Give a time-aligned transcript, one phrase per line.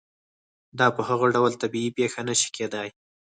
[0.79, 2.89] دا په هېڅ ډول طبیعي پېښه نه شي کېدای.